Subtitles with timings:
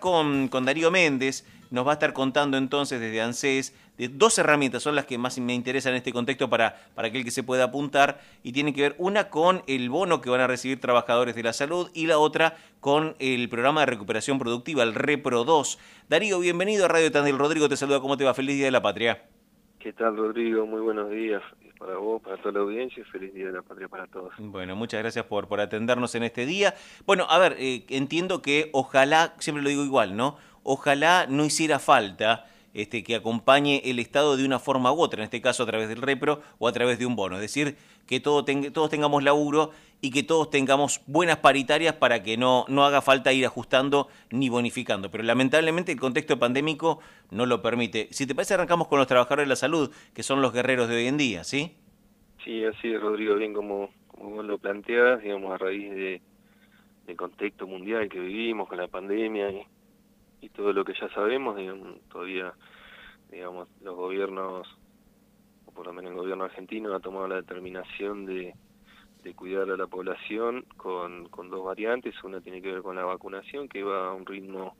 [0.00, 4.96] con, Darío Méndez, nos va a estar contando entonces desde ANSES de dos herramientas, son
[4.96, 8.20] las que más me interesan en este contexto para, para aquel que se pueda apuntar,
[8.42, 11.52] y tienen que ver una con el bono que van a recibir trabajadores de la
[11.52, 15.78] salud y la otra con el programa de recuperación productiva, el Repro 2.
[16.08, 17.38] Darío, bienvenido a Radio Tandil.
[17.38, 18.34] Rodrigo te saluda, ¿cómo te va?
[18.34, 19.22] Feliz Día de la Patria.
[19.80, 20.66] ¿Qué tal, Rodrigo?
[20.66, 21.42] Muy buenos días
[21.78, 24.34] para vos, para toda la audiencia y feliz Día de la Patria para todos.
[24.36, 26.74] Bueno, muchas gracias por, por atendernos en este día.
[27.06, 30.36] Bueno, a ver, eh, entiendo que ojalá, siempre lo digo igual, ¿no?
[30.64, 35.24] Ojalá no hiciera falta este, que acompañe el Estado de una forma u otra, en
[35.24, 37.36] este caso a través del repro o a través de un bono.
[37.36, 39.70] Es decir, que todo todos tengamos laburo
[40.00, 44.48] y que todos tengamos buenas paritarias para que no, no haga falta ir ajustando ni
[44.48, 45.10] bonificando.
[45.10, 48.08] Pero lamentablemente el contexto pandémico no lo permite.
[48.10, 50.96] Si te parece, arrancamos con los trabajadores de la salud, que son los guerreros de
[50.96, 51.76] hoy en día, ¿sí?
[52.44, 56.22] Sí, así es, Rodrigo, bien como, como vos lo planteas, digamos, a raíz de,
[57.06, 59.66] del contexto mundial que vivimos con la pandemia y
[60.40, 61.58] y todo lo que ya sabemos,
[62.08, 62.52] todavía,
[63.30, 64.68] digamos, los gobiernos,
[65.66, 68.54] o por lo menos el gobierno argentino, ha tomado la determinación de,
[69.22, 72.14] de cuidar a la población con, con dos variantes.
[72.24, 74.74] Una tiene que ver con la vacunación, que va a un ritmo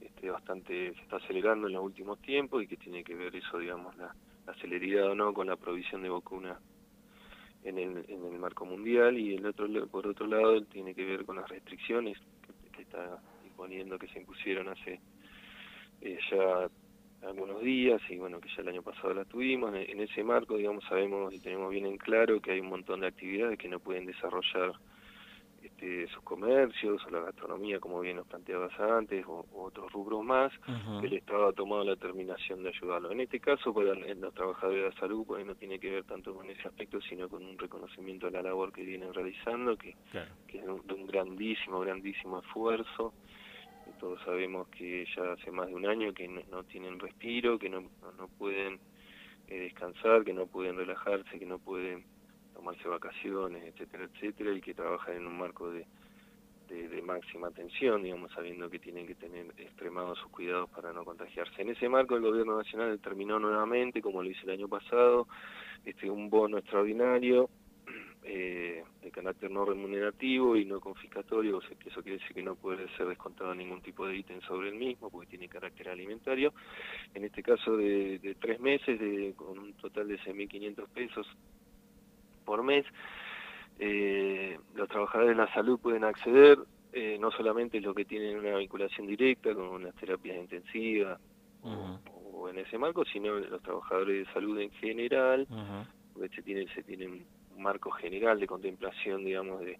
[0.00, 3.58] este, bastante, se está acelerando en los últimos tiempos y que tiene que ver eso,
[3.58, 4.14] digamos, la,
[4.46, 6.58] la celeridad o no con la provisión de vacunas
[7.64, 11.24] en el, en el marco mundial y el otro por otro lado tiene que ver
[11.24, 12.16] con las restricciones
[12.72, 13.20] que está
[13.58, 15.00] poniendo que se impusieron hace
[16.00, 16.70] eh, ya
[17.26, 19.74] algunos días y bueno que ya el año pasado la tuvimos.
[19.74, 23.08] En, ese marco digamos sabemos y tenemos bien en claro que hay un montón de
[23.08, 24.72] actividades que no pueden desarrollar
[25.60, 30.52] este, sus comercios o la gastronomía como bien nos planteabas antes o, otros rubros más
[31.00, 33.10] que el Estado ha tomado la determinación de ayudarlo.
[33.10, 36.32] En este caso para los trabajadores de la salud pues no tiene que ver tanto
[36.32, 39.96] con ese aspecto sino con un reconocimiento de la labor que vienen realizando que,
[40.46, 43.12] que es un, un grandísimo grandísimo esfuerzo
[43.98, 47.82] todos sabemos que ya hace más de un año que no, tienen respiro, que no,
[48.16, 48.80] no pueden
[49.48, 52.04] eh, descansar, que no pueden relajarse, que no pueden
[52.54, 55.86] tomarse vacaciones, etcétera, etcétera, y que trabajan en un marco de,
[56.68, 61.62] de, máxima atención, digamos, sabiendo que tienen que tener extremados sus cuidados para no contagiarse.
[61.62, 65.26] En ese marco el Gobierno Nacional determinó nuevamente, como lo hizo el año pasado,
[65.84, 67.48] este un bono extraordinario
[68.30, 72.42] eh, de carácter no remunerativo y no confiscatorio, o sea, que eso quiere decir que
[72.42, 76.52] no puede ser descontado ningún tipo de ítem sobre el mismo, porque tiene carácter alimentario.
[77.14, 81.26] En este caso de, tres meses, de, con un total de 6.500 pesos
[82.44, 82.84] por mes,
[83.78, 86.58] eh, los trabajadores de la salud pueden acceder
[86.92, 91.18] eh, no solamente los que tienen una vinculación directa con las terapias intensivas
[91.62, 95.46] o, en ese marco, sino los trabajadores de salud en general,
[96.12, 97.24] porque se tienen, se tienen
[97.58, 99.78] marco general de contemplación, digamos, de,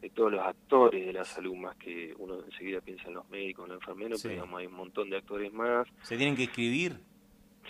[0.00, 3.66] de todos los actores de la salud, más que uno enseguida piensa en los médicos,
[3.66, 5.86] en los enfermeros, pero digamos, hay un montón de actores más.
[6.02, 6.98] ¿Se tienen que escribir?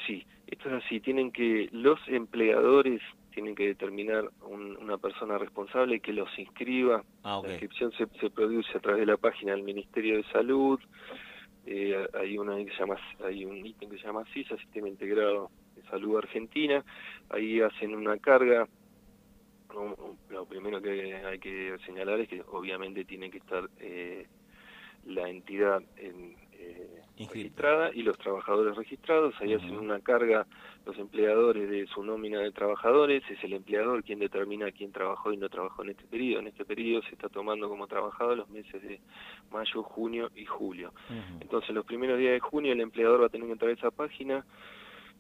[0.06, 3.02] Sí, esto es así, tienen que, los empleadores
[3.32, 7.04] tienen que determinar una persona responsable que los inscriba.
[7.22, 10.81] Ah, La inscripción se, se, produce a través de la página del Ministerio de Salud.
[11.66, 15.50] Eh, hay una que se llama, hay un ítem que se llama CISA, Sistema Integrado
[15.76, 16.84] de Salud Argentina.
[17.31, 18.69] Ahí hacen una carga
[20.31, 24.27] lo primero que hay que señalar es que obviamente tiene que estar eh,
[25.06, 29.34] la entidad en, eh, registrada y los trabajadores registrados.
[29.41, 30.47] Ahí hacen una carga
[30.84, 33.22] los empleadores de su nómina de trabajadores.
[33.31, 36.41] Es el empleador quien determina quién trabajó y no trabajó en este periodo.
[36.41, 39.00] En este periodo se está tomando como trabajado los meses de
[39.50, 40.93] mayo, junio y julio.
[41.41, 43.91] Entonces, los primeros días de junio el empleador va a tener que entrar a esa
[43.91, 44.44] página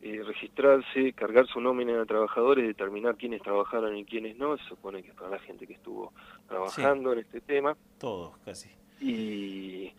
[0.02, 5.00] eh, registrarse, cargar su nómina de trabajadores, determinar quiénes trabajaron y quiénes no, se supone
[5.00, 6.12] que es para la gente que estuvo
[6.48, 7.76] trabajando en este tema.
[7.98, 8.68] Todos, casi.
[9.00, 9.92] Y,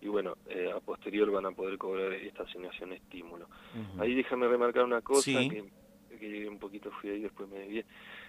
[0.00, 3.48] y bueno, eh, a posterior van a poder cobrar esta asignación estímulo.
[3.98, 5.64] Ahí déjame remarcar una cosa que,
[6.20, 7.84] que un poquito fui ahí, después me desvié.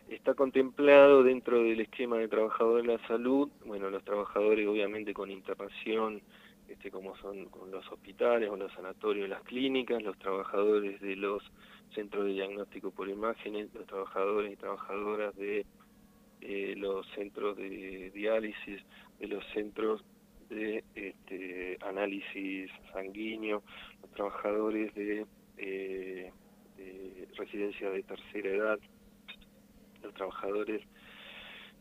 [0.09, 5.29] Está contemplado dentro del esquema de trabajadores de la salud, bueno, los trabajadores obviamente con
[5.29, 6.21] internación,
[6.69, 11.43] este, como son los hospitales o los sanatorios, las clínicas, los trabajadores de los
[11.95, 15.65] centros de diagnóstico por imágenes, los trabajadores y trabajadoras de
[16.41, 18.81] eh, los centros de diálisis,
[19.19, 20.03] de los centros
[20.49, 23.63] de este, análisis sanguíneo,
[24.01, 25.25] los trabajadores de,
[25.57, 26.31] eh,
[26.77, 27.27] de
[27.91, 28.79] de tercera edad,
[30.03, 30.81] los trabajadores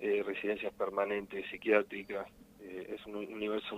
[0.00, 2.26] de residencias permanentes psiquiátricas,
[2.68, 3.76] eh, es un universo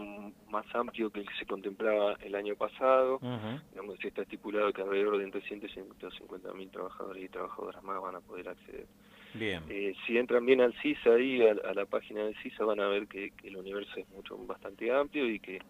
[0.48, 3.20] más amplio que el que se contemplaba el año pasado.
[3.70, 7.82] Digamos, se está estipulado que alrededor de entre 100 y 150 mil trabajadores y trabajadoras
[7.82, 8.86] más van a poder acceder.
[9.34, 9.62] Bien.
[9.68, 13.06] Eh, si entran bien al CISA ahí, a, la página del CISA, van a ver
[13.06, 15.60] que, el universo es mucho bastante amplio y que,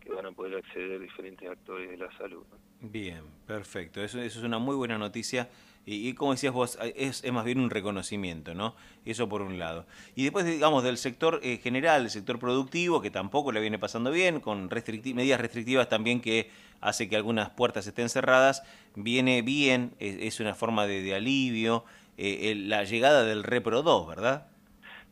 [0.00, 2.44] que van a poder acceder diferentes actores de la salud.
[2.80, 4.00] Bien, perfecto.
[4.02, 5.48] Eso, eso es una muy buena noticia.
[5.90, 8.74] Y, como decías vos, es, es, más bien un reconocimiento, ¿no?
[9.06, 9.86] Eso por un lado.
[10.14, 14.10] Y después, digamos, del sector eh, general, el sector productivo, que tampoco le viene pasando
[14.10, 16.50] bien, con medidas restrictivas también que
[16.82, 18.62] hace que algunas puertas estén cerradas,
[18.96, 21.86] viene bien, es, una forma de, alivio,
[22.18, 24.46] eh, la llegada del Repro 2, ¿verdad?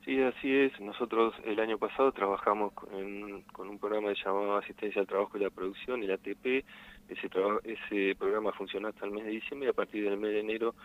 [0.06, 0.80] Sí, así es.
[0.80, 6.00] Nosotros el año pasado trabajamos con, un programa llamado Asistencia al Trabajo y la Producción,
[6.00, 6.64] el ATP.
[7.08, 7.28] Ese,
[7.64, 10.76] ese programa funcionó hasta el mes de diciembre y a partir del mes de enero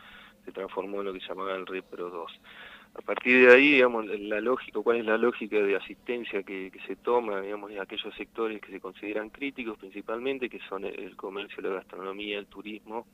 [0.44, 2.39] se transformó en lo que llamaba el Repro 2.
[2.95, 6.95] A partir de ahí, digamos, la lógica, cuál es la lógica de asistencia que, se
[6.95, 11.69] toma, digamos, en aquellos sectores que se consideran críticos principalmente, que son el comercio, la
[11.69, 13.06] gastronomía, el turismo,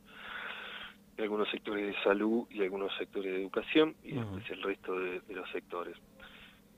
[1.23, 5.49] algunos sectores de salud y algunos sectores de educación y después el resto de, los
[5.51, 5.95] sectores.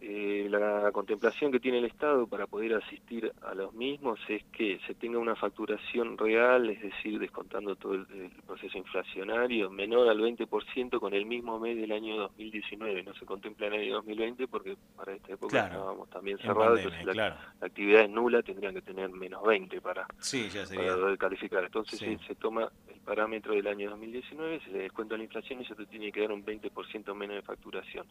[0.02, 4.80] Eh, la contemplación que tiene el Estado para poder asistir a los mismos es que
[4.88, 8.08] se tenga una facturación real, es decir, descontando todo el,
[8.48, 13.04] proceso inflacionario, menor al 20% con el mismo mes del año 2019.
[13.04, 17.16] No se contempla en el año 2020 porque para esta época estábamos también cerrados, entonces
[17.16, 21.66] la, actividad es nula, tendrían que tener menos 20 para, poder calificar.
[21.66, 25.76] Entonces se, toma el parámetro del año 2019, se le descuenta la inflación y eso
[25.76, 28.06] te tiene que dar un 20% menos de facturación.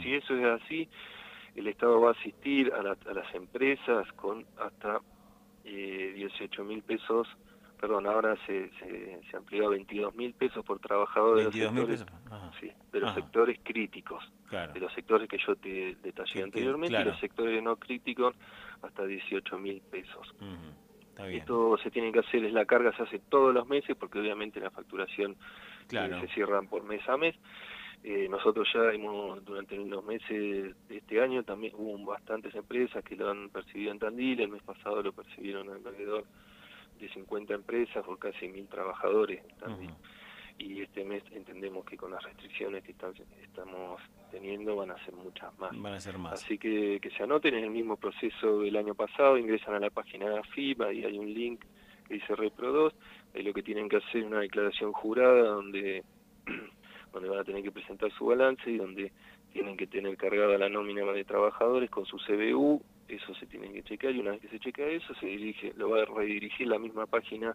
[0.00, 0.88] Si eso es así,
[1.56, 5.00] el Estado va a asistir a, las empresas con hasta
[5.64, 7.28] eh, 18 mil pesos,
[7.80, 12.06] perdón, ahora se, se, amplió a 22 mil pesos por trabajador de los sectores,
[12.60, 17.18] sí, de los sectores críticos, de los sectores que yo te detallé anteriormente, y los
[17.18, 18.34] sectores no críticos
[18.82, 20.34] hasta 18 mil pesos.
[21.18, 24.60] Esto se tiene que hacer, es la carga se hace todos los meses porque obviamente
[24.60, 25.36] la facturación
[25.90, 27.36] eh, se cierran por mes a mes.
[28.04, 33.14] Eh, nosotros ya hemos, durante los meses de este año, también hubo bastantes empresas que
[33.14, 36.24] lo han percibido en Tandil, el mes pasado lo percibieron alrededor
[36.98, 39.90] de 50 empresas por casi mil trabajadores en Tandil.
[40.58, 44.00] Y este mes entendemos que con las restricciones que estamos
[44.30, 45.70] teniendo van a ser muchas más.
[45.80, 46.34] Van a ser más.
[46.34, 49.90] Así que que se anoten en el mismo proceso del año pasado, ingresan a la
[49.90, 51.64] página de AFIP, y hay un link
[52.06, 52.94] que dice Repro 2,
[53.34, 56.04] ahí lo que tienen que hacer es una declaración jurada donde
[57.12, 59.12] donde van a tener que presentar su balance y donde
[59.52, 63.82] tienen que tener cargada la nómina de trabajadores con su CBU, eso se tiene que
[63.82, 66.78] chequear y una vez que se chequea eso se dirige, lo va a redirigir la
[66.78, 67.54] misma página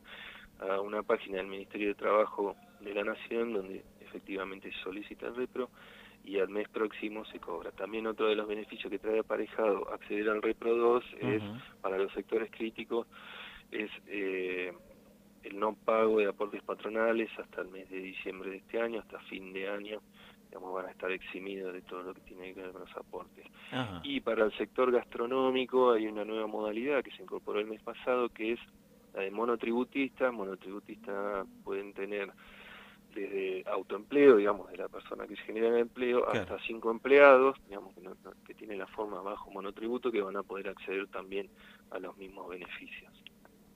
[0.59, 5.35] a una página del Ministerio de Trabajo de la Nación donde efectivamente se solicita el
[5.35, 5.69] repro
[6.23, 7.71] y al mes próximo se cobra.
[7.71, 11.43] También otro de los beneficios que trae aparejado acceder al repro 2 es
[11.81, 13.07] para los sectores críticos
[13.71, 14.73] es eh,
[15.47, 19.19] el no pago de aportes patronales hasta el mes de diciembre de este año, hasta
[19.21, 20.01] fin de año,
[20.47, 23.45] digamos, van a estar eximidos de todo lo que tiene que ver con los aportes.
[24.03, 28.29] Y para el sector gastronómico hay una nueva modalidad que se incorporó el mes pasado,
[28.29, 28.59] que es
[29.13, 30.33] la de monotributistas.
[30.33, 32.31] Monotributistas pueden tener
[33.13, 37.93] desde autoempleo, digamos, de la persona que se genera el empleo, hasta cinco empleados, digamos,
[37.95, 38.01] que,
[38.45, 41.49] que tienen la forma bajo monotributo, que van a poder acceder también
[41.91, 43.11] a los mismos beneficios.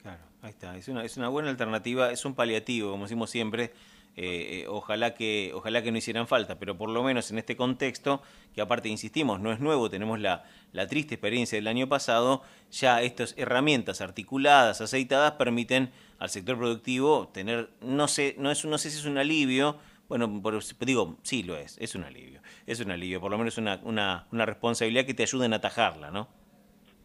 [0.02, 0.76] Claro, ahí está.
[0.78, 3.74] Es una, es una buena alternativa, es un paliativo, como decimos siempre.
[4.18, 7.56] Eh, eh, ojalá que ojalá que no hicieran falta, pero por lo menos en este
[7.56, 8.22] contexto,
[8.54, 10.44] que aparte insistimos, no es nuevo, tenemos la,
[10.74, 17.30] la triste experiencia del año pasado, ya estas herramientas articuladas, aceitadas, permiten al sector productivo
[17.30, 19.78] tener, no sé, no es no sé si es un alivio,
[20.10, 23.58] bueno, por, digo, sí lo es, es un alivio, es un alivio, por lo menos
[23.58, 26.28] una, una, una responsabilidad que te ayude a atajarla, ¿no?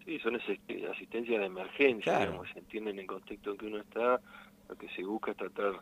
[0.06, 4.20] Sí, son asistencia de emergencia, digamos, se entiende en el contexto en que uno está,
[4.68, 5.80] lo que se busca es tratar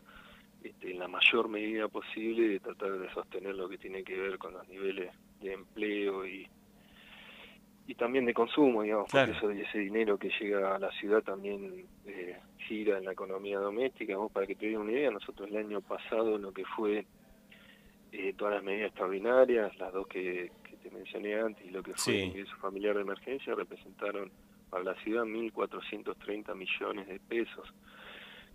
[0.63, 4.37] este, en la mayor medida posible de tratar de sostener lo que tiene que ver
[4.39, 6.47] con los niveles de empleo y
[7.87, 11.85] y también de consumo, digamos, porque eso, ese dinero que llega a la ciudad también
[12.05, 14.05] eh, gira en la economía doméstica.
[14.05, 17.05] Digamos, para que te den una idea, nosotros el año pasado lo que fue
[18.11, 20.51] eh, todas las medidas extraordinarias, las dos que,
[20.95, 24.31] mencioné antes lo que fue el ingreso familiar de emergencia representaron
[24.69, 27.73] para la ciudad 1.430 millones de pesos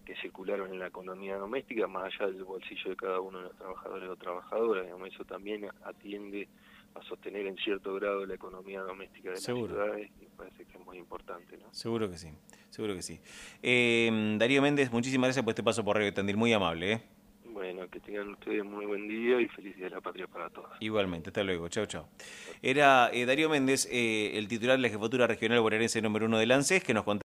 [0.05, 3.57] que circularon en la economía doméstica, más allá del bolsillo de cada uno de los
[3.57, 4.85] trabajadores o trabajadoras.
[4.85, 6.49] Digamos, eso también atiende
[6.95, 9.77] a sostener en cierto grado la economía doméstica de Seguro.
[9.77, 11.57] las ciudades y parece que es muy importante.
[11.59, 11.73] ¿no?
[11.73, 12.29] Seguro que sí,
[12.71, 13.21] seguro que sí.
[13.63, 16.93] Eh, Darío Méndez, muchísimas gracias por este paso por Radio Tandil, muy amable.
[16.93, 17.03] ¿eh?
[17.73, 20.71] Bueno, que tengan ustedes muy buen día y feliz día de la patria para todos.
[20.81, 21.69] Igualmente, hasta luego.
[21.69, 22.09] Chao, chao.
[22.63, 26.53] Era eh, Darío Méndez, eh, el titular de la Jefatura Regional Bonaerense número uno de
[26.53, 27.19] ANSES, que nos contó